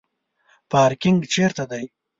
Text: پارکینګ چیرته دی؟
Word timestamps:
پارکینګ 0.71 1.19
چیرته 1.33 1.63
دی؟ 1.71 1.85